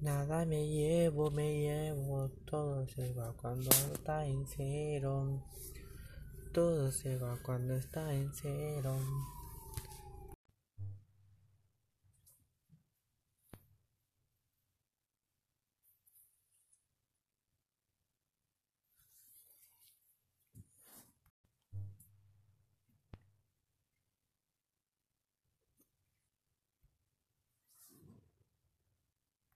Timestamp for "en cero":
4.26-5.42, 8.14-8.96